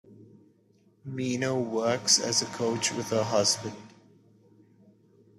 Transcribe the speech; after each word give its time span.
Meno 1.05 1.59
works 1.59 2.19
as 2.19 2.41
a 2.41 2.45
coach 2.47 2.91
with 2.91 3.11
her 3.11 3.21
husband. 3.21 3.75